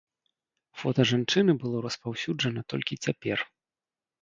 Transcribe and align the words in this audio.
Фота 0.83 1.01
жанчыны 1.11 1.55
было 1.65 1.77
распаўсюджана 1.87 2.61
толькі 2.75 3.01
цяпер. 3.07 3.37